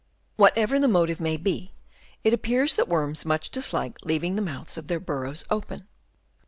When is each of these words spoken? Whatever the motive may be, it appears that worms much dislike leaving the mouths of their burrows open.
Whatever 0.35 0.79
the 0.79 0.87
motive 0.87 1.19
may 1.19 1.37
be, 1.37 1.73
it 2.23 2.33
appears 2.33 2.73
that 2.73 2.87
worms 2.87 3.23
much 3.23 3.51
dislike 3.51 3.99
leaving 4.03 4.35
the 4.35 4.41
mouths 4.41 4.75
of 4.75 4.87
their 4.87 4.99
burrows 4.99 5.45
open. 5.51 5.87